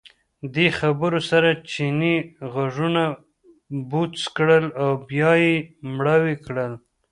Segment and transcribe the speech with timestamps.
[0.53, 2.15] دې خبرو سره چیني
[2.51, 3.03] غوږونه
[3.89, 5.55] بوڅ کړل او بیا یې
[5.95, 6.71] مړاوي کړل.